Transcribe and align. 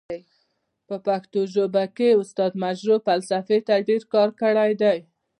په 0.87 0.95
پښتو 1.05 1.39
ژبه 1.53 1.83
کې 1.97 2.09
استاد 2.21 2.51
مجرح 2.63 2.97
فلسفې 3.07 3.59
ته 3.67 3.73
ډير 3.87 4.03
کار 4.13 4.29
کړی 4.41 4.71
دی. 4.81 4.97